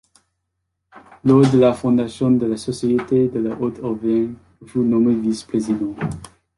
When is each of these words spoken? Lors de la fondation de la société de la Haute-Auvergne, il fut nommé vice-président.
Lors 1.23 1.41
de 1.51 1.59
la 1.59 1.73
fondation 1.75 2.31
de 2.31 2.47
la 2.47 2.57
société 2.57 3.27
de 3.27 3.39
la 3.39 3.55
Haute-Auvergne, 3.55 4.33
il 4.63 4.67
fut 4.67 4.79
nommé 4.79 5.13
vice-président. 5.13 5.93